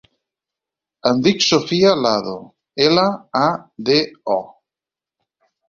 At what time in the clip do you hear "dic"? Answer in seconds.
1.27-1.45